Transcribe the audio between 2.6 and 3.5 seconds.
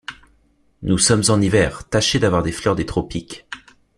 des Tropiques.